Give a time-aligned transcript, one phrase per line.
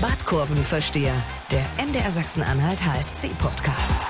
[0.00, 1.14] Badkurvenversteher,
[1.50, 4.04] der MDR Sachsen-Anhalt HFC-Podcast.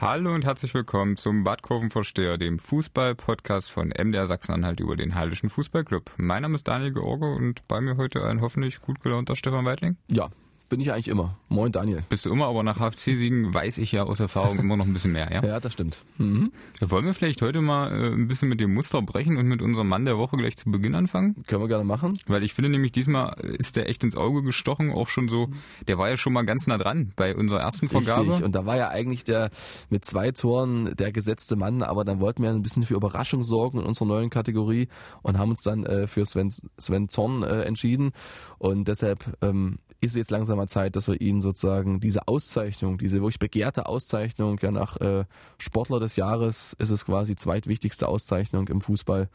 [0.00, 6.10] Hallo und herzlich willkommen zum Badkurvenversteher, dem Fußball-Podcast von MDR Sachsen-Anhalt über den Hallischen Fußballclub.
[6.16, 9.98] Mein Name ist Daniel George und bei mir heute ein hoffentlich gut gelaunter Stefan Weidling.
[10.10, 10.30] Ja,
[10.70, 11.36] bin ich eigentlich immer.
[11.48, 12.02] Moin Daniel.
[12.08, 15.12] Bist du immer, aber nach HFC-Siegen weiß ich ja aus Erfahrung immer noch ein bisschen
[15.12, 15.44] mehr, ja?
[15.50, 15.98] Ja, das stimmt.
[16.16, 16.52] Mhm.
[16.80, 19.88] Wollen wir vielleicht heute mal äh, ein bisschen mit dem Muster brechen und mit unserem
[19.88, 21.42] Mann der Woche gleich zu Beginn anfangen?
[21.48, 22.16] Können wir gerne machen.
[22.28, 25.48] Weil ich finde nämlich diesmal ist der echt ins Auge gestochen, auch schon so,
[25.88, 28.28] der war ja schon mal ganz nah dran bei unserer ersten Vergabe.
[28.28, 29.50] Richtig, und da war ja eigentlich der
[29.88, 33.80] mit zwei Toren der gesetzte Mann, aber dann wollten wir ein bisschen für Überraschung sorgen
[33.80, 34.86] in unserer neuen Kategorie
[35.22, 38.12] und haben uns dann äh, für Sven, Sven Zorn äh, entschieden
[38.58, 43.16] und deshalb ähm, ist jetzt langsam mal Zeit, dass wir ihn sozusagen diese Auszeichnung, diese
[43.20, 45.24] wirklich begehrte Auszeichnung, ja nach äh,
[45.58, 49.28] Sportler des Jahres ist es quasi zweitwichtigste Auszeichnung im Fußball,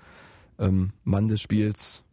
[0.60, 2.04] ähm, Mann des Spiels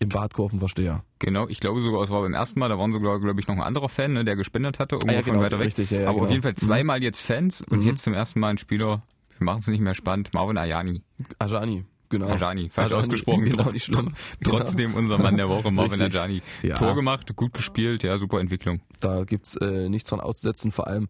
[0.00, 1.02] im Badkurvenversteher.
[1.20, 3.54] Genau, ich glaube sogar, es war beim ersten Mal, da waren sogar, glaube ich, noch
[3.54, 5.68] ein anderer Fan, ne, der gespendet hatte, irgendwo Ah, ja, von genau, weiter weg.
[5.68, 6.32] richtig, ja, ja, Aber auf genau.
[6.32, 7.86] jeden Fall zweimal jetzt Fans und Mhm.
[7.86, 9.02] jetzt zum ersten Mal ein Spieler,
[9.38, 11.02] wir machen es nicht mehr spannend, Marvin Ayani.
[11.38, 12.28] Ajani, genau.
[12.28, 13.44] Ajani, falsch Ajani, ausgesprochen.
[13.50, 14.14] Genau, nicht schlimm.
[14.44, 16.02] Trotzdem unser Mann der Woche, Marvin.
[16.02, 16.42] Ajani.
[16.62, 16.76] Ja.
[16.76, 18.80] Tor gemacht, gut gespielt, ja, super Entwicklung.
[19.00, 21.08] Da gibt's äh, nichts dran auszusetzen, vor allem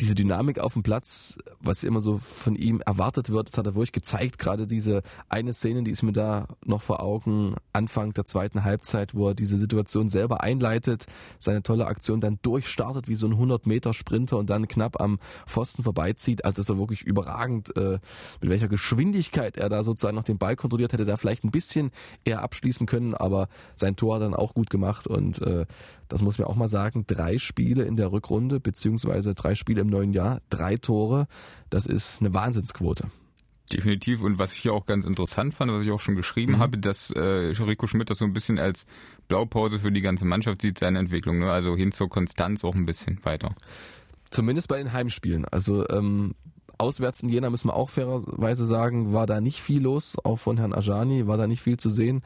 [0.00, 3.74] diese Dynamik auf dem Platz, was immer so von ihm erwartet wird, das hat er
[3.74, 4.38] wirklich gezeigt.
[4.38, 9.14] Gerade diese eine Szene, die ist mir da noch vor Augen, Anfang der zweiten Halbzeit,
[9.14, 11.06] wo er diese Situation selber einleitet,
[11.38, 16.44] seine tolle Aktion dann durchstartet wie so ein 100-Meter-Sprinter und dann knapp am Pfosten vorbeizieht.
[16.44, 17.98] Also das war wirklich überragend, äh,
[18.40, 21.90] mit welcher Geschwindigkeit er da sozusagen noch den Ball kontrolliert hätte, da vielleicht ein bisschen
[22.24, 25.66] eher abschließen können, aber sein Tor hat er dann auch gut gemacht und äh,
[26.08, 29.88] das muss man auch mal sagen, drei Spiele in der Rückrunde, beziehungsweise drei Spiele im
[29.90, 31.26] neuen Jahr, drei Tore,
[31.70, 33.08] das ist eine Wahnsinnsquote.
[33.72, 34.20] Definitiv.
[34.22, 36.58] Und was ich hier auch ganz interessant fand, was ich auch schon geschrieben Mhm.
[36.58, 38.84] habe, dass äh, Rico Schmidt das so ein bisschen als
[39.28, 41.38] Blaupause für die ganze Mannschaft sieht, seine Entwicklung.
[41.38, 41.50] Ne?
[41.50, 43.54] Also hin zur Konstanz auch ein bisschen weiter.
[44.30, 45.46] Zumindest bei den Heimspielen.
[45.46, 46.34] Also ähm,
[46.82, 50.58] auswärts in Jena müssen wir auch fairerweise sagen, war da nicht viel los, auch von
[50.58, 52.22] Herrn Ajani war da nicht viel zu sehen.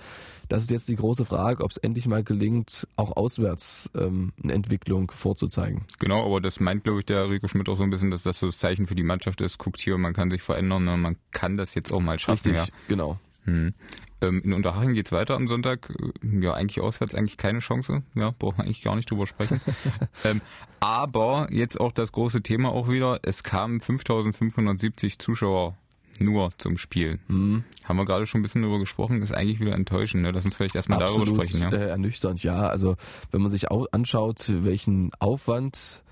[0.48, 4.54] Das ist jetzt die große Frage, ob es endlich mal gelingt, auch auswärts ähm, eine
[4.54, 5.84] Entwicklung vorzuzeigen.
[5.98, 8.38] Genau, aber das meint, glaube ich, der Rico Schmidt auch so ein bisschen, dass das
[8.38, 9.58] so das Zeichen für die Mannschaft ist.
[9.58, 10.96] Guckt hier, man kann sich verändern, ne?
[10.96, 12.54] man kann das jetzt auch mal schaffen.
[12.54, 12.64] Ja.
[12.88, 13.18] genau.
[13.44, 13.74] Hm.
[14.22, 15.90] Ähm, in Unterhaching geht's weiter am Sonntag.
[16.22, 18.02] Äh, Ja, eigentlich auswärts eigentlich keine Chance.
[18.14, 19.60] Ja, brauchen wir eigentlich gar nicht drüber sprechen.
[20.24, 20.40] ähm,
[20.80, 23.18] aber jetzt auch das große Thema auch wieder.
[23.22, 25.76] Es kamen 5570 Zuschauer
[26.18, 27.18] nur zum Spiel.
[27.28, 27.64] Hm.
[27.84, 30.22] Haben wir gerade schon ein bisschen darüber gesprochen, ist eigentlich wieder enttäuschend.
[30.22, 30.30] Ne?
[30.30, 31.70] Lass uns vielleicht erstmal darüber Absolut sprechen.
[31.70, 31.76] Ja?
[31.76, 32.56] äh, ernüchternd, ja.
[32.68, 32.96] Also
[33.32, 36.02] wenn man sich au- anschaut, welchen Aufwand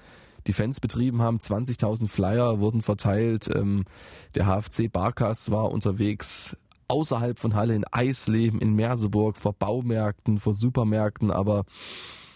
[0.47, 3.86] die Fans betrieben haben, 20.000 Flyer wurden verteilt, ähm,
[4.34, 6.54] der HFC Barkas war unterwegs
[6.89, 11.65] außerhalb von Halle in Eisleben, in Merseburg, vor Baumärkten, vor Supermärkten, aber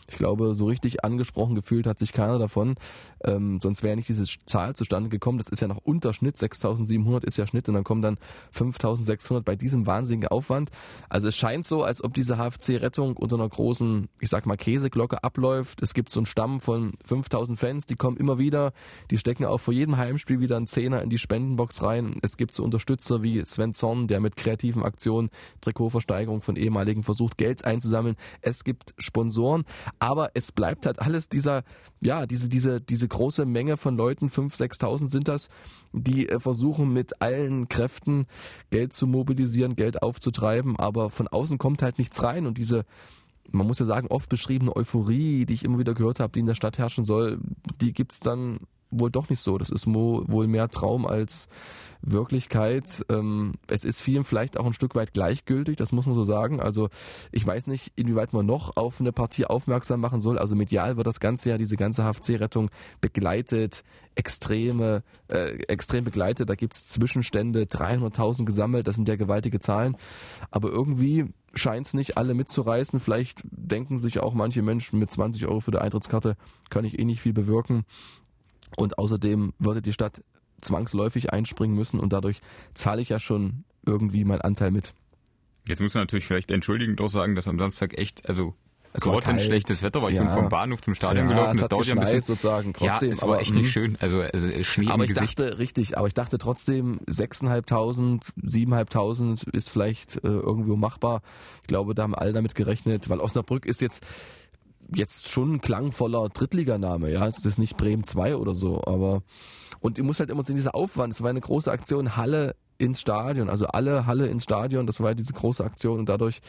[0.08, 2.76] ich glaube, so richtig angesprochen gefühlt hat sich keiner davon.
[3.22, 5.38] Ähm, sonst wäre nicht diese Zahl zustande gekommen.
[5.38, 6.36] Das ist ja noch Unterschnitt.
[6.36, 8.16] 6.700 ist ja Schnitt und dann kommen dann
[8.56, 10.70] 5.600 bei diesem wahnsinnigen Aufwand.
[11.10, 15.22] Also es scheint so, als ob diese HFC-Rettung unter einer großen, ich sag mal, Käseglocke
[15.22, 15.82] abläuft.
[15.82, 18.72] Es gibt so einen Stamm von 5.000 Fans, die kommen immer wieder.
[19.10, 22.18] Die stecken auch vor jedem Heimspiel wieder einen Zehner in die Spendenbox rein.
[22.22, 25.28] Es gibt so Unterstützer wie Sven Zorn, der mit kreativen Aktionen,
[25.60, 28.16] Trikotversteigerung von ehemaligen versucht, Geld einzusammeln.
[28.40, 29.64] Es gibt Sponsoren.
[29.98, 31.64] Aber es bleibt halt alles dieser,
[32.02, 35.48] ja, diese, diese, diese große Menge von Leuten, 5.000, 6.000 sind das,
[35.92, 38.26] die äh, versuchen mit allen Kräften
[38.70, 42.46] Geld zu mobilisieren, Geld aufzutreiben, aber von außen kommt halt nichts rein.
[42.46, 42.84] Und diese,
[43.50, 46.46] man muss ja sagen, oft beschriebene Euphorie, die ich immer wieder gehört habe, die in
[46.46, 47.38] der Stadt herrschen soll,
[47.80, 48.60] die gibt's dann
[48.90, 49.58] wohl doch nicht so.
[49.58, 51.48] Das ist wohl mehr Traum als
[52.00, 53.04] Wirklichkeit.
[53.08, 56.60] Ähm, es ist vielen vielleicht auch ein Stück weit gleichgültig, das muss man so sagen.
[56.60, 56.88] Also
[57.32, 60.38] ich weiß nicht, inwieweit man noch auf eine Partie aufmerksam machen soll.
[60.38, 63.82] Also medial wird das Ganze ja, diese ganze HFC-Rettung begleitet,
[64.14, 66.48] extreme, äh, extrem begleitet.
[66.48, 69.96] Da gibt's Zwischenstände, 300.000 gesammelt, das sind ja gewaltige Zahlen.
[70.50, 73.00] Aber irgendwie scheint es nicht alle mitzureißen.
[73.00, 76.36] Vielleicht denken sich auch manche Menschen mit 20 Euro für die Eintrittskarte,
[76.70, 77.84] kann ich eh nicht viel bewirken.
[78.76, 80.22] Und außerdem würde die Stadt
[80.60, 82.40] zwangsläufig einspringen müssen und dadurch
[82.74, 84.92] zahle ich ja schon irgendwie meinen Anteil mit.
[85.68, 88.54] Jetzt muss man natürlich vielleicht entschuldigend auch sagen, dass am Samstag echt, also
[88.92, 89.42] Es war grottenschlecht kalt.
[89.46, 90.08] schlechtes Wetter war.
[90.08, 90.22] Ich Ja.
[90.24, 91.56] bin vom Bahnhof zum Stadion Ja, gelaufen.
[91.56, 92.22] es Das dauert ja ein bisschen.
[92.22, 93.96] sozusagen, trotzdem, ja, es war aber, echt nicht schön.
[94.00, 95.38] Also, also Schnee Aber im ich Gesicht.
[95.38, 101.22] dachte, richtig, aber ich dachte trotzdem, 6.500, 7.500 ist vielleicht äh, irgendwo machbar.
[101.62, 104.04] Ich glaube, da haben alle damit gerechnet, weil Osnabrück ist jetzt
[104.94, 109.22] jetzt schon ein klangvoller Drittliganame, ja, es ist nicht Bremen 2 oder so, aber
[109.80, 113.00] und ihr muss halt immer sehen, dieser Aufwand, es war eine große Aktion, Halle ins
[113.00, 114.86] Stadion, also alle Halle ins Stadion.
[114.86, 116.40] Das war ja diese große Aktion und dadurch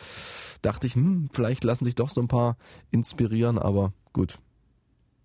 [0.62, 2.56] dachte ich, hm, vielleicht lassen sich doch so ein paar
[2.91, 4.38] inspirieren, aber gut.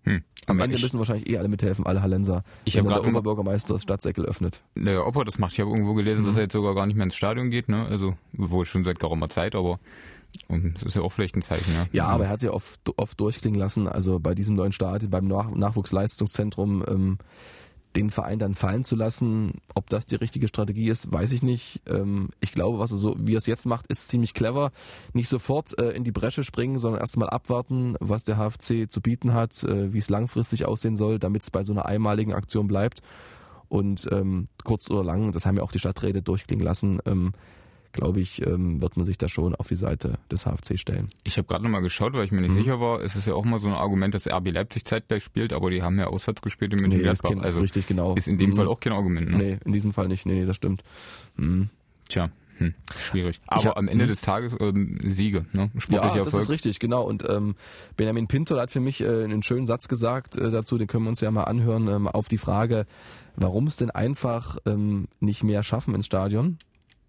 [0.03, 0.23] Hm.
[0.47, 2.43] Am Ende müssen wahrscheinlich eh alle mithelfen, alle Hallenser.
[2.65, 4.61] Ich wenn hab dann grad der immer- Oberbürgermeister das Stadtsäckel öffnet.
[4.75, 5.53] Naja, ob er das macht.
[5.53, 6.25] Ich habe irgendwo gelesen, Mhm.
[6.27, 7.85] dass er jetzt sogar gar nicht mehr ins Stadion geht, ne?
[7.87, 9.79] Also wohl schon seit geraumer Zeit, aber
[10.47, 11.85] und das ist ja auch vielleicht ein Zeichen, ja.
[11.91, 15.27] Ja, aber er hat ja oft, oft durchklingen lassen, also bei diesem neuen Stadion, beim
[15.27, 17.17] Nach Nachwuchsleistungszentrum, ähm,
[17.95, 19.61] den Verein dann fallen zu lassen.
[19.73, 21.81] Ob das die richtige Strategie ist, weiß ich nicht.
[21.87, 24.71] Ähm, ich glaube, was er so, wie er es jetzt macht, ist ziemlich clever.
[25.13, 29.33] Nicht sofort äh, in die Bresche springen, sondern erstmal abwarten, was der HFC zu bieten
[29.33, 33.01] hat, äh, wie es langfristig aussehen soll, damit es bei so einer einmaligen Aktion bleibt.
[33.67, 37.33] Und ähm, kurz oder lang, das haben ja auch die Stadträte durchklingen lassen, ähm,
[37.95, 41.07] glaube ich, ähm, wird man sich da schon auf die Seite des HFC stellen.
[41.23, 42.55] Ich habe gerade nochmal geschaut, weil ich mir nicht Mhm.
[42.59, 43.01] sicher war.
[43.01, 45.81] Es ist ja auch mal so ein Argument, dass RB Leipzig zeitgleich spielt, aber die
[45.81, 48.13] haben ja auswärts gespielt in München Nee, das kennt- Also richtig genau.
[48.15, 48.55] ist in dem Mhm.
[48.55, 49.31] Fall auch kein Argument.
[49.31, 49.37] Ne?
[49.37, 50.25] Nee, in diesem Fall nicht.
[50.25, 50.83] Nee, nee das stimmt.
[51.37, 51.69] Mhm.
[52.09, 53.41] Tja, hm, schwierig.
[53.47, 54.09] Aber hab- am Ende hm.
[54.09, 55.71] des Tages ähm, Siege, ne?
[55.73, 56.43] Ja, Sportlicher das Erfolg.
[56.43, 57.03] ist richtig, genau.
[57.03, 57.55] Und ähm,
[57.97, 61.09] Benjamin Pinto hat für mich äh, einen schönen Satz gesagt äh, dazu, den können wir
[61.09, 62.85] uns ja mal anhören, ähm, auf die Frage,
[63.35, 66.57] warum es denn einfach ähm, nicht mehr schaffen ins Stadion.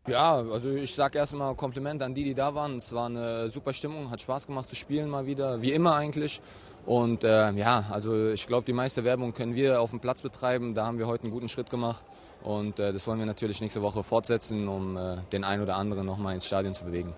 [0.07, 2.77] Ja, also ich sag erstmal Kompliment an die, die da waren.
[2.77, 6.41] Es war eine super Stimmung, hat Spaß gemacht zu spielen mal wieder, wie immer eigentlich.
[6.85, 10.75] Und äh, ja, also ich glaube, die meiste Werbung können wir auf dem Platz betreiben.
[10.75, 12.05] Da haben wir heute einen guten Schritt gemacht.
[12.45, 16.07] Und äh, das wollen wir natürlich nächste Woche fortsetzen, um äh, den einen oder anderen
[16.07, 17.15] nochmal ins Stadion zu bewegen.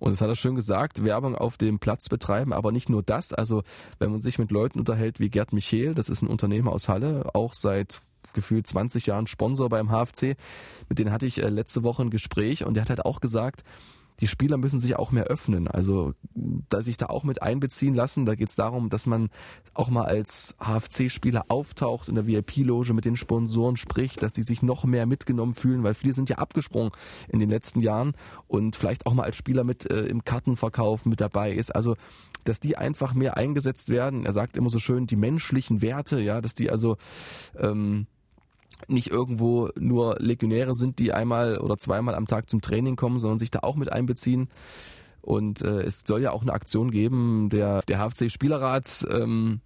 [0.00, 3.32] Und das hat er schön gesagt, Werbung auf dem Platz betreiben, aber nicht nur das.
[3.32, 3.62] Also
[4.00, 7.30] wenn man sich mit Leuten unterhält wie Gerd Michel, das ist ein Unternehmer aus Halle,
[7.34, 8.00] auch seit
[8.34, 10.36] gefühlt 20 Jahren Sponsor beim HFC,
[10.88, 13.64] mit denen hatte ich äh, letzte Woche ein Gespräch und der hat halt auch gesagt,
[14.20, 18.26] die Spieler müssen sich auch mehr öffnen, also da sich da auch mit einbeziehen lassen.
[18.26, 19.28] Da geht es darum, dass man
[19.74, 24.62] auch mal als HFC-Spieler auftaucht in der VIP-Loge mit den Sponsoren spricht, dass die sich
[24.62, 26.92] noch mehr mitgenommen fühlen, weil viele sind ja abgesprungen
[27.28, 28.12] in den letzten Jahren
[28.46, 31.74] und vielleicht auch mal als Spieler mit äh, im Kartenverkauf mit dabei ist.
[31.74, 31.96] Also
[32.44, 34.26] dass die einfach mehr eingesetzt werden.
[34.26, 36.98] Er sagt immer so schön, die menschlichen Werte, ja, dass die also
[37.58, 38.06] ähm,
[38.88, 43.38] nicht irgendwo nur Legionäre sind, die einmal oder zweimal am Tag zum Training kommen, sondern
[43.38, 44.48] sich da auch mit einbeziehen.
[45.20, 49.60] Und äh, es soll ja auch eine Aktion geben, der, der HFC Spielerrat, ähm,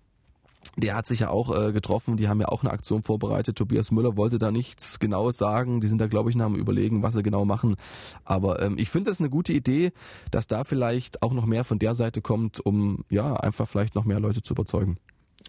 [0.77, 3.57] der hat sich ja auch äh, getroffen, die haben ja auch eine Aktion vorbereitet.
[3.57, 7.03] Tobias Müller wollte da nichts Genaues sagen, die sind da glaube ich noch am überlegen,
[7.03, 7.77] was sie genau machen.
[8.25, 9.93] Aber ähm, ich finde das eine gute Idee,
[10.31, 14.05] dass da vielleicht auch noch mehr von der Seite kommt, um ja einfach vielleicht noch
[14.05, 14.99] mehr Leute zu überzeugen.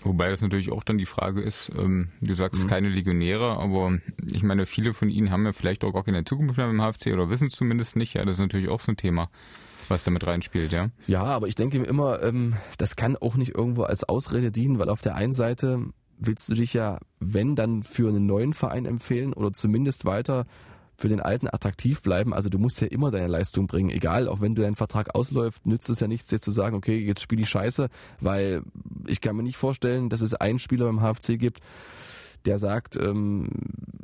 [0.04, 2.68] Wobei das natürlich auch dann die Frage ist, ähm, du sagst Mhm.
[2.70, 6.58] keine Legionäre, aber ich meine, viele von ihnen haben ja vielleicht auch gar keine Zukunft
[6.58, 8.14] mehr im HFC oder wissen es zumindest nicht.
[8.14, 9.30] Ja, das ist natürlich auch so ein Thema,
[9.90, 10.90] was damit reinspielt, ja.
[11.08, 14.80] Ja, aber ich denke mir immer, ähm, das kann auch nicht irgendwo als Ausrede dienen,
[14.80, 15.80] weil auf der einen Seite
[16.18, 20.46] willst du dich ja, wenn dann für einen neuen Verein empfehlen oder zumindest weiter
[21.00, 22.34] für den alten attraktiv bleiben.
[22.34, 25.66] Also du musst ja immer deine Leistung bringen, egal, auch wenn du dein Vertrag ausläuft,
[25.66, 28.64] nützt es ja nichts, jetzt zu sagen, okay, jetzt spiele ich scheiße, weil
[29.08, 31.62] ich kann mir nicht vorstellen, dass es einen Spieler beim HFC gibt,
[32.46, 33.48] der sagt, ähm,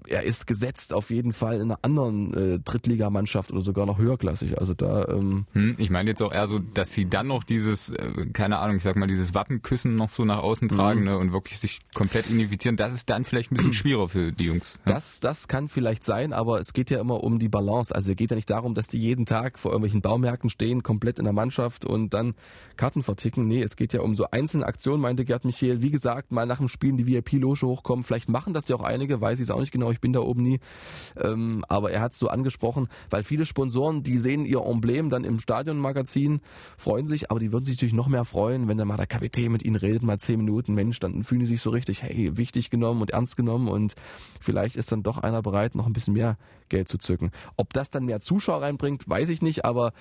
[0.07, 4.59] er ist gesetzt auf jeden Fall in einer anderen äh, Drittligamannschaft oder sogar noch höherklassig.
[4.59, 7.89] Also da ähm, Hm, ich meine jetzt auch eher so, dass sie dann noch dieses,
[7.89, 11.05] äh, keine Ahnung, ich sag mal, dieses Wappenküssen noch so nach außen tragen Mhm.
[11.05, 12.75] ne, und wirklich sich komplett identifizieren.
[12.77, 14.79] Das ist dann vielleicht ein bisschen schwieriger für die Jungs.
[14.85, 14.93] Ja?
[14.93, 17.93] Das, das kann vielleicht sein, aber es geht ja immer um die Balance.
[17.93, 21.17] Also es geht ja nicht darum, dass die jeden Tag vor irgendwelchen Baumärkten stehen, komplett
[21.17, 22.35] in der Mannschaft und dann
[22.77, 23.47] Karten verticken.
[23.47, 25.81] Nee, es geht ja um so einzelne Aktionen, meinte Gerd Michael.
[25.81, 28.03] Wie gesagt, mal nach dem Spiel in die VIP-Loge hochkommen.
[28.03, 30.19] Vielleicht machen das ja auch einige, weiß ich es auch nicht genau, ich bin da
[30.19, 30.59] oben nie.
[31.17, 35.23] Ähm, aber er hat es so angesprochen, weil viele Sponsoren, die sehen ihr Emblem dann
[35.23, 36.41] im Stadionmagazin,
[36.77, 39.51] freuen sich, aber die würden sich natürlich noch mehr freuen, wenn dann mal der Kapitän
[39.51, 40.73] mit ihnen redet, mal zehn Minuten.
[40.73, 43.95] Mensch, dann fühlen die sich so richtig, hey, wichtig genommen und ernst genommen und
[44.39, 46.37] vielleicht ist dann doch einer bereit, noch ein bisschen mehr
[46.69, 47.31] Geld zu zücken.
[47.57, 49.93] Ob das dann mehr Zuschauer reinbringt, weiß ich nicht, aber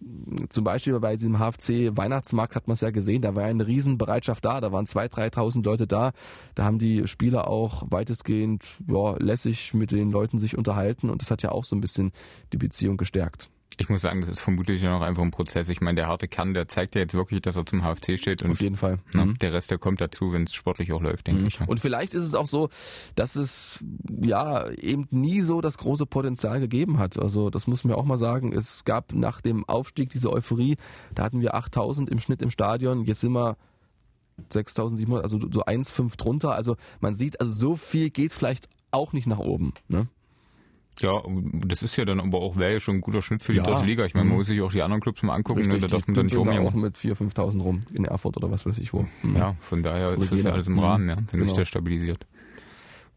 [0.00, 3.66] mh, zum Beispiel bei diesem HFC Weihnachtsmarkt hat man es ja gesehen, da war eine
[3.66, 6.12] Riesenbereitschaft da, da waren 2.000, 3.000 Leute da,
[6.54, 11.30] da haben die Spieler auch weitestgehend ja, lässig mit den Leuten sich unterhalten und das
[11.30, 12.12] hat ja auch so ein bisschen
[12.52, 13.48] die Beziehung gestärkt.
[13.78, 15.70] Ich muss sagen, das ist vermutlich ja noch einfach ein Prozess.
[15.70, 18.42] Ich meine, der harte Kern, der zeigt ja jetzt wirklich, dass er zum HFC steht
[18.42, 18.98] und Auf jeden Fall.
[19.14, 19.38] ne, Mhm.
[19.38, 21.60] der Rest, der kommt dazu, wenn es sportlich auch läuft, denke ich.
[21.60, 21.66] Ja.
[21.66, 22.68] Und vielleicht ist es auch so,
[23.14, 23.78] dass es
[24.20, 27.18] ja eben nie so das große Potenzial gegeben hat.
[27.18, 28.52] Also das muss man auch mal sagen.
[28.52, 30.76] Es gab nach dem Aufstieg diese Euphorie,
[31.14, 33.04] da hatten wir 8000 im Schnitt im Stadion.
[33.06, 33.56] Jetzt sind wir
[34.50, 36.52] 6700, also so 1,5 drunter.
[36.54, 39.72] Also man sieht, also so viel geht vielleicht auch nicht nach oben.
[39.88, 40.08] Ne?
[41.00, 41.22] Ja,
[41.66, 43.64] das ist ja dann aber auch, wäre ja schon ein guter Schnitt für die Ja.
[43.64, 44.04] dritte Liga.
[44.04, 44.38] Ich meine, man Mhm.
[44.40, 45.66] muss sich auch die anderen Clubs mal angucken, ne?
[45.74, 46.80] Richtig, da darf man dann nicht da auch rumjammern.
[46.80, 49.06] mit 4.000, 5.000 rum in Erfurt oder was weiß ich wo.
[49.22, 49.36] Mhm.
[49.36, 50.78] Ja, von daher ist das ja alles im Mhm.
[50.80, 51.52] Rahmen, ja, wenn sich Genau.
[51.54, 52.26] der stabilisiert.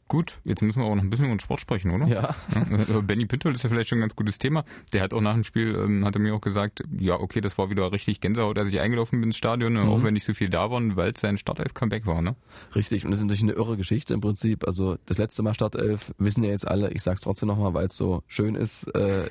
[0.07, 2.05] Gut, jetzt müssen wir auch noch ein bisschen über den Sport sprechen, oder?
[2.05, 2.35] Ja.
[2.53, 4.65] ja Benny Pintol ist ja vielleicht schon ein ganz gutes Thema.
[4.91, 7.57] Der hat auch nach dem Spiel, ähm, hat er mir auch gesagt, ja, okay, das
[7.57, 9.89] war wieder richtig Gänsehaut, als ich eingelaufen bin ins Stadion, mhm.
[9.89, 12.35] auch wenn nicht so viel da waren, weil es sein Startelf-Comeback war, ne?
[12.75, 14.67] Richtig, und das ist natürlich eine irre Geschichte im Prinzip.
[14.67, 17.97] Also das letzte Mal Startelf wissen ja jetzt alle, ich sag's trotzdem nochmal, weil es
[17.97, 19.29] so schön ist, äh,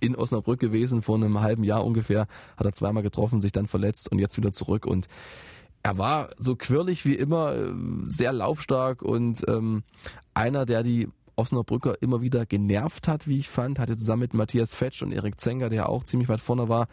[0.00, 4.10] in Osnabrück gewesen, vor einem halben Jahr ungefähr, hat er zweimal getroffen, sich dann verletzt
[4.10, 5.08] und jetzt wieder zurück und
[5.82, 7.72] er war so quirlig wie immer, äh,
[8.08, 9.82] sehr laufstark und ähm,
[10.34, 14.74] einer, der die Osnabrücker immer wieder genervt hat, wie ich fand, hatte zusammen mit Matthias
[14.74, 16.88] Fetsch und Erik Zenger, der auch ziemlich weit vorne war,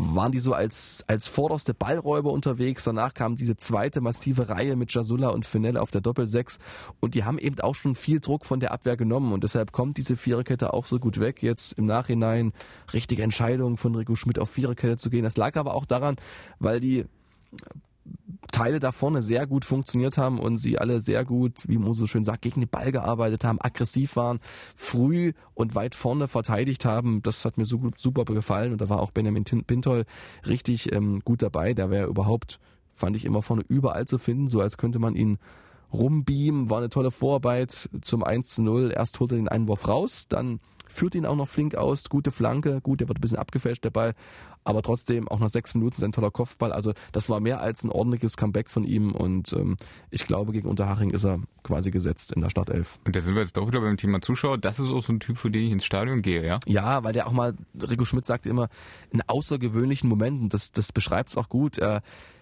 [0.00, 2.84] waren die so als, als vorderste Ballräuber unterwegs.
[2.84, 6.58] Danach kam diese zweite massive Reihe mit Jasula und Fenel auf der Doppelsechs.
[7.00, 9.32] Und die haben eben auch schon viel Druck von der Abwehr genommen.
[9.32, 11.42] Und deshalb kommt diese Viererkette auch so gut weg.
[11.42, 12.52] Jetzt im Nachhinein
[12.92, 15.24] richtige Entscheidung von Rico Schmidt auf Viererkette zu gehen.
[15.24, 16.14] Das lag aber auch daran,
[16.60, 17.04] weil die
[18.50, 22.06] Teile da vorne sehr gut funktioniert haben und sie alle sehr gut, wie man so
[22.06, 24.40] schön sagt, gegen den Ball gearbeitet haben, aggressiv waren,
[24.74, 27.22] früh und weit vorne verteidigt haben.
[27.22, 30.04] Das hat mir so gut, super gefallen und da war auch Benjamin Pintol
[30.46, 31.74] richtig ähm, gut dabei.
[31.74, 32.58] Der wäre überhaupt,
[32.90, 35.38] fand ich immer vorne überall zu finden, so als könnte man ihn
[35.92, 36.70] rumbeamen.
[36.70, 38.92] War eine tolle Vorarbeit zum 1 zu 0.
[38.94, 42.80] Erst holt er den Einwurf raus, dann führt ihn auch noch flink aus, gute Flanke,
[42.80, 44.14] gut, der wird ein bisschen abgefälscht, der Ball,
[44.64, 46.72] aber trotzdem auch nach sechs Minuten sein toller Kopfball.
[46.72, 49.76] Also das war mehr als ein ordentliches Comeback von ihm und ähm,
[50.10, 52.98] ich glaube, gegen Unterhaching ist er quasi gesetzt in der Startelf.
[53.06, 54.58] Und da sind wir jetzt doch wieder beim Thema Zuschauer.
[54.58, 56.58] Das ist auch so ein Typ, für den ich ins Stadion gehe, ja?
[56.66, 58.68] Ja, weil der auch mal, Rico Schmidt sagte immer,
[59.10, 61.78] in außergewöhnlichen Momenten, das, das beschreibt es auch gut.
[61.78, 62.00] Äh,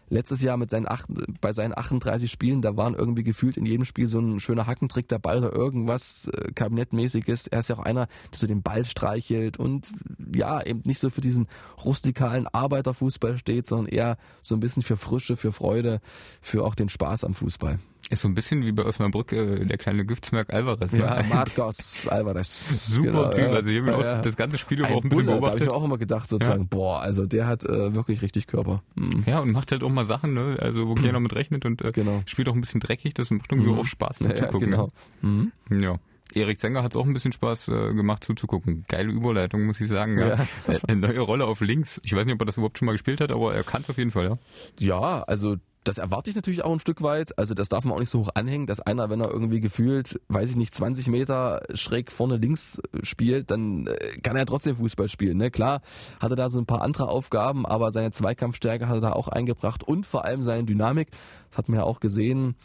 [0.09, 1.09] letztes Jahr mit seinen acht,
[1.41, 5.09] bei seinen 38 Spielen, da waren irgendwie gefühlt in jedem Spiel so ein schöner Hackentrick
[5.09, 7.47] dabei oder irgendwas äh, Kabinettmäßiges.
[7.49, 9.89] Er ist ja auch einer, der so den Ball streichelt und
[10.35, 11.49] ja, eben nicht so für diesen
[11.85, 16.01] rustikalen Arbeiterfußball steht, sondern eher so ein bisschen für Frische, für Freude,
[16.41, 17.79] für auch den Spaß am Fußball.
[18.09, 20.93] Ist so ein bisschen wie bei Osnabrück äh, der kleine Giftsmerk Alvarez.
[20.93, 21.01] Ne?
[21.01, 22.87] Ja, Marcos Alvarez.
[22.87, 23.49] Super genau, Typ.
[23.49, 24.23] Also ich habe ja, ja.
[24.23, 25.43] das ganze Spiel auch ein bisschen Bulle, beobachtet.
[25.43, 26.69] Da habe ich mir auch immer gedacht, sozusagen, ja.
[26.71, 28.83] boah, also der hat äh, wirklich richtig Körper.
[28.95, 29.25] Mhm.
[29.27, 30.57] Ja, und macht halt auch mal Sachen, ne?
[30.61, 32.23] also wo keiner mit rechnet und äh, genau.
[32.27, 33.15] spielt auch ein bisschen dreckig.
[33.15, 33.81] Das macht irgendwie mhm.
[33.81, 34.71] auch Spaß ja, zuzugucken.
[34.71, 34.89] Genau.
[35.23, 35.53] Mhm.
[35.71, 35.97] Ja.
[36.35, 38.85] Erik Zenger hat es auch ein bisschen Spaß äh, gemacht zuzugucken.
[38.89, 40.19] Geile Überleitung, muss ich sagen.
[40.19, 40.29] Ja.
[40.29, 40.47] ja.
[40.69, 42.01] Äh, eine neue Rolle auf links.
[42.05, 43.91] Ich weiß nicht, ob er das überhaupt schon mal gespielt hat, aber er kann es
[43.91, 44.35] auf jeden Fall, ja.
[44.79, 45.57] Ja, also
[45.87, 47.39] das erwarte ich natürlich auch ein Stück weit.
[47.39, 50.21] Also das darf man auch nicht so hoch anhängen, dass einer, wenn er irgendwie gefühlt,
[50.29, 55.09] weiß ich nicht, 20 Meter schräg vorne links spielt, dann äh, kann er trotzdem Fußball
[55.09, 55.39] spielen.
[55.39, 55.51] Ne?
[55.51, 55.83] Klar
[56.21, 59.29] hat er da so ein paar andere Aufgaben, aber seine Zweikampfstärke hat er da auch
[59.29, 61.09] eingebracht und vor allem seine Dynamik.
[61.57, 62.57] Hat man ja auch gesehen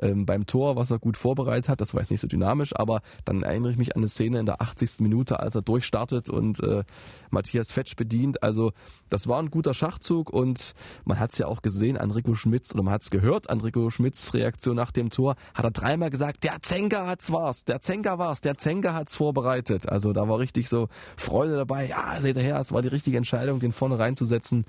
[0.00, 1.80] ähm, beim Tor, was er gut vorbereitet hat.
[1.80, 4.46] Das war jetzt nicht so dynamisch, aber dann erinnere ich mich an eine Szene in
[4.46, 5.00] der 80.
[5.00, 6.84] Minute, als er durchstartet und äh,
[7.30, 8.42] Matthias Fetsch bedient.
[8.42, 8.72] Also
[9.08, 10.74] das war ein guter Schachzug und
[11.04, 13.60] man hat es ja auch gesehen an Rico Schmitz oder man hat es gehört an
[13.60, 15.36] Rico Schmitz Reaktion nach dem Tor.
[15.54, 19.88] Hat er dreimal gesagt, der Zenker hat's war's, der Zenker war's, der Zenker hat's vorbereitet.
[19.88, 21.86] Also da war richtig so Freude dabei.
[21.88, 24.64] Ja, seht ihr her, es war die richtige Entscheidung, den vorne reinzusetzen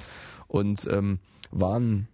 [0.47, 1.19] und ähm,
[1.51, 2.07] waren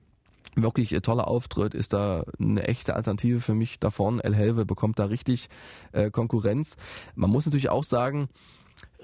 [0.55, 4.19] wirklich toller Auftritt, ist da eine echte Alternative für mich davon.
[4.19, 5.47] El Helve bekommt da richtig
[5.91, 6.75] äh, Konkurrenz.
[7.15, 8.29] Man muss natürlich auch sagen,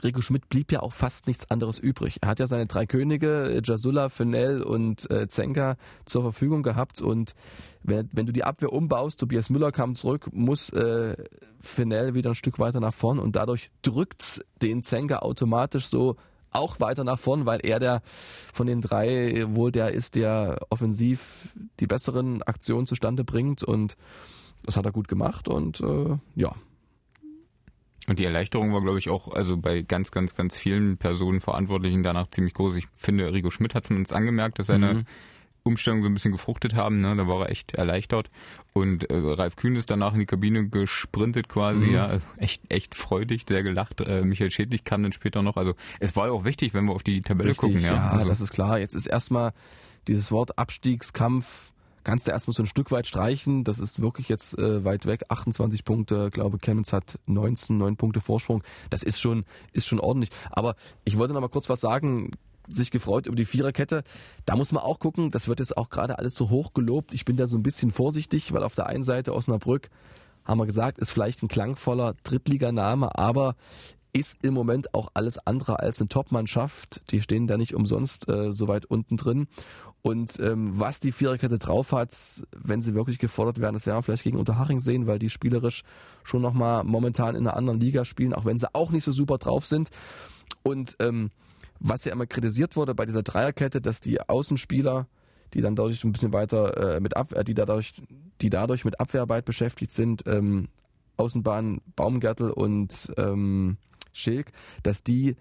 [0.04, 2.20] Rico Schmidt blieb ja auch fast nichts anderes übrig.
[2.22, 7.02] Er hat ja seine drei Könige, äh, Jasula, Fenel und äh, Zenka, zur Verfügung gehabt
[7.02, 7.36] und
[7.84, 11.16] wenn, wenn du die Abwehr umbaust, Tobias Müller kam zurück, muss äh,
[11.60, 16.16] Fenel wieder ein Stück weiter nach vorn und dadurch drückt den Zenka automatisch so
[16.52, 18.02] auch weiter nach vorn, weil er der
[18.54, 23.96] von den drei wohl der ist, der offensiv die besseren Aktionen zustande bringt und
[24.66, 26.54] das hat er gut gemacht und äh, ja.
[28.08, 32.02] Und die Erleichterung war, glaube ich, auch also bei ganz, ganz, ganz vielen Personen Verantwortlichen
[32.02, 32.76] danach ziemlich groß.
[32.76, 35.06] Ich finde, Rigo Schmidt hat es uns angemerkt, dass seine mhm.
[35.64, 37.02] Umstellung so ein bisschen gefruchtet haben.
[37.02, 37.16] Ne?
[37.16, 38.30] Da war er echt erleichtert.
[38.74, 41.88] Und äh, Ralf Kühn ist danach in die Kabine gesprintet quasi.
[41.88, 41.94] Mhm.
[41.94, 44.02] Ja, also echt, echt freudig, sehr gelacht.
[44.02, 45.58] Äh, Michael Schädlich kam dann später noch.
[45.58, 47.82] Also es war ja auch wichtig, wenn wir auf die Tabelle Richtig, gucken.
[47.82, 48.30] Ja, ja also.
[48.30, 48.80] das ist klar.
[48.80, 49.54] Jetzt ist erstmal
[50.08, 51.72] dieses Wort Abstiegskampf
[52.04, 53.64] kannst du erstmal so ein Stück weit streichen.
[53.64, 55.26] Das ist wirklich jetzt äh, weit weg.
[55.30, 58.64] 28 Punkte, glaube Chemnitz hat 19, 9 Punkte Vorsprung.
[58.90, 60.32] Das ist schon, ist schon ordentlich.
[60.50, 62.32] Aber ich wollte noch mal kurz was sagen
[62.70, 64.04] sich gefreut über die Viererkette.
[64.46, 67.14] Da muss man auch gucken, das wird jetzt auch gerade alles so hoch gelobt.
[67.14, 69.90] Ich bin da so ein bisschen vorsichtig, weil auf der einen Seite Osnabrück,
[70.46, 73.56] haben wir gesagt, ist vielleicht ein klangvoller Drittliganame, aber
[74.14, 77.02] ist im Moment auch alles andere als eine Top-Mannschaft.
[77.12, 79.48] Die stehen da nicht umsonst äh, so weit unten drin.
[80.02, 82.16] Und ähm, was die Viererkette drauf hat,
[82.56, 85.84] wenn sie wirklich gefordert werden, das werden wir vielleicht gegen Unterhaching sehen, weil die spielerisch
[86.24, 89.38] schon nochmal momentan in einer anderen Liga spielen, auch wenn sie auch nicht so super
[89.38, 89.90] drauf sind.
[90.64, 91.32] Und ähm,
[91.80, 95.08] was ja immer kritisiert wurde bei dieser Dreierkette, dass die Außenspieler,
[95.54, 97.94] die dann dadurch ein bisschen weiter äh, mit Abwehr, die dadurch,
[98.42, 100.68] die dadurch mit Abwehrarbeit beschäftigt sind, ähm,
[101.18, 103.78] Außenbahn Baumgärtel und ähm,
[104.14, 104.52] Schilk,
[104.84, 105.36] dass die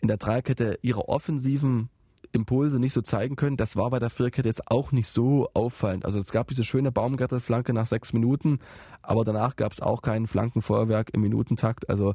[0.00, 1.90] in der Dreierkette ihre offensiven
[2.32, 3.56] Impulse nicht so zeigen können.
[3.56, 6.04] Das war bei der Viererkette jetzt auch nicht so auffallend.
[6.04, 8.58] Also es gab diese schöne Baumgärtelflanke nach sechs Minuten,
[9.02, 11.88] aber danach gab es auch kein Flankenfeuerwerk im Minutentakt.
[11.88, 12.14] Also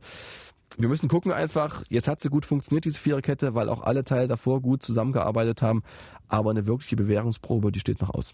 [0.78, 4.28] wir müssen gucken einfach, jetzt hat sie gut funktioniert, diese Viererkette, weil auch alle Teile
[4.28, 5.84] davor gut zusammengearbeitet haben,
[6.28, 8.34] aber eine wirkliche Bewährungsprobe, die steht noch aus.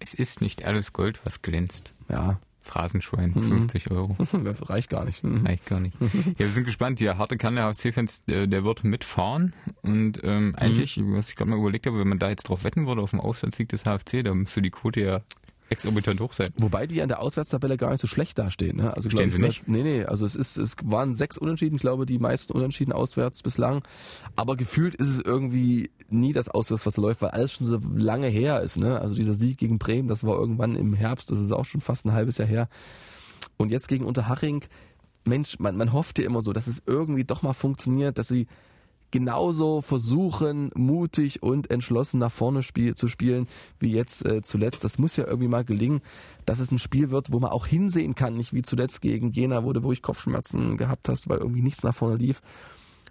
[0.00, 1.92] Es ist nicht alles Gold, was glänzt.
[2.08, 4.16] Ja, Phrasenschwein, 50 Euro.
[4.62, 5.22] reicht gar nicht.
[5.24, 5.96] Reicht gar nicht.
[6.00, 7.00] Ja, wir sind gespannt.
[7.00, 9.54] Der harte Kern der HFC-Fans, der, der wird mitfahren.
[9.82, 12.86] Und ähm, eigentlich, was ich gerade mal überlegt habe, wenn man da jetzt drauf wetten
[12.86, 15.20] würde auf dem Auswärtssieg des HFC, dann müsste die Quote ja
[15.70, 16.48] exorbitant hoch sein.
[16.58, 18.78] Wobei die an der Auswärtstabelle gar nicht so schlecht dastehen.
[18.78, 18.94] Ne?
[18.94, 19.68] Also Stehen sie ich, nicht?
[19.68, 23.42] Nee, nee, also es ist, es waren sechs Unentschieden, ich glaube die meisten Unentschieden auswärts
[23.42, 23.82] bislang.
[24.36, 28.28] Aber gefühlt ist es irgendwie nie das Auswärts, was läuft, weil alles schon so lange
[28.28, 28.76] her ist.
[28.76, 29.00] Ne?
[29.00, 32.06] Also dieser Sieg gegen Bremen, das war irgendwann im Herbst, das ist auch schon fast
[32.06, 32.68] ein halbes Jahr her.
[33.56, 34.64] Und jetzt gegen Unterhaching,
[35.26, 38.46] Mensch, man, man hoffte immer so, dass es irgendwie doch mal funktioniert, dass sie
[39.10, 43.46] genauso versuchen, mutig und entschlossen nach vorne spiel, zu spielen,
[43.78, 44.84] wie jetzt äh, zuletzt.
[44.84, 46.00] Das muss ja irgendwie mal gelingen,
[46.46, 49.64] dass es ein Spiel wird, wo man auch hinsehen kann, nicht wie zuletzt gegen Jena,
[49.64, 52.40] wo du wirklich Kopfschmerzen gehabt hast, weil irgendwie nichts nach vorne lief.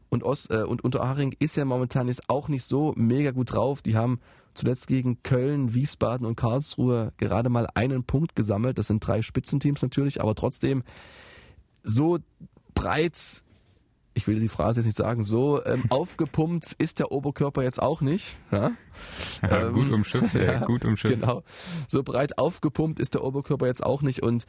[0.09, 3.81] Und, Ost, äh, und Unterhaching ist ja momentan jetzt auch nicht so mega gut drauf.
[3.81, 4.19] Die haben
[4.53, 8.77] zuletzt gegen Köln, Wiesbaden und Karlsruhe gerade mal einen Punkt gesammelt.
[8.77, 10.83] Das sind drei Spitzenteams natürlich, aber trotzdem
[11.83, 12.19] so
[12.73, 13.43] breit,
[14.17, 18.01] ich will die Phrase jetzt nicht sagen, so ähm, aufgepumpt ist der Oberkörper jetzt auch
[18.01, 18.35] nicht.
[18.51, 18.71] Ja?
[19.43, 21.21] Ja, Ähm, gut umschifft, ja, ja, gut umschifft.
[21.21, 21.43] Genau.
[21.87, 24.23] So breit aufgepumpt ist der Oberkörper jetzt auch nicht.
[24.23, 24.45] Und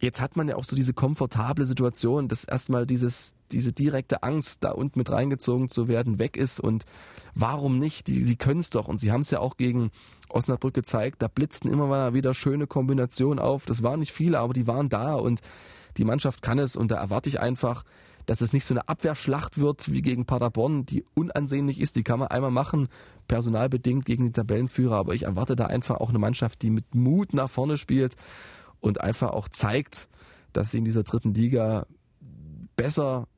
[0.00, 4.64] jetzt hat man ja auch so diese komfortable Situation, dass erstmal dieses, diese direkte Angst,
[4.64, 6.58] da unten mit reingezogen zu werden, weg ist.
[6.58, 6.84] Und
[7.36, 8.08] warum nicht?
[8.08, 8.88] Die, sie können es doch.
[8.88, 9.92] Und sie haben es ja auch gegen
[10.28, 11.22] Osnabrück gezeigt.
[11.22, 13.64] Da blitzten immer mal wieder schöne Kombinationen auf.
[13.64, 15.14] Das waren nicht viele, aber die waren da.
[15.14, 15.40] Und
[15.98, 16.74] die Mannschaft kann es.
[16.74, 17.84] Und da erwarte ich einfach,
[18.26, 21.96] dass es nicht so eine Abwehrschlacht wird wie gegen Paderborn, die unansehnlich ist.
[21.96, 22.88] Die kann man einmal machen,
[23.28, 24.96] personalbedingt gegen die Tabellenführer.
[24.96, 28.16] Aber ich erwarte da einfach auch eine Mannschaft, die mit Mut nach vorne spielt
[28.80, 30.08] und einfach auch zeigt,
[30.52, 31.86] dass sie in dieser dritten Liga
[32.76, 33.28] besser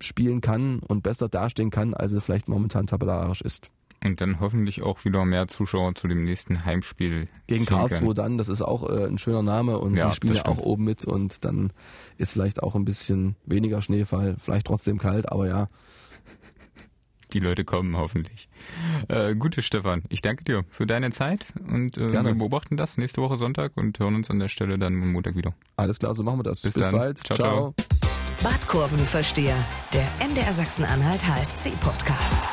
[0.00, 3.70] spielen kann und besser dastehen kann, als sie vielleicht momentan tabellarisch ist.
[4.06, 7.28] Und dann hoffentlich auch wieder mehr Zuschauer zu dem nächsten Heimspiel.
[7.46, 7.66] Gegen.
[7.66, 10.58] Karlsruhe dann, das ist auch äh, ein schöner Name und Ja, die spielen ja auch
[10.58, 11.72] oben mit und dann
[12.16, 15.66] ist vielleicht auch ein bisschen weniger Schneefall, vielleicht trotzdem kalt, aber ja,
[17.32, 18.48] Die Leute kommen hoffentlich.
[19.08, 23.20] Äh, gute Stefan, ich danke dir für deine Zeit und äh, wir beobachten das nächste
[23.20, 25.54] Woche Sonntag und hören uns an der Stelle dann am Montag wieder.
[25.76, 26.62] alles klar, so machen wir das.
[26.62, 26.92] Bis dann.
[26.92, 27.18] bald.
[27.18, 27.74] Ciao, ciao.
[27.74, 27.86] ciao.
[28.42, 29.56] Badkurvenversteher,
[29.92, 32.48] der MDR Sachsen-Anhalt HFC-Podcast.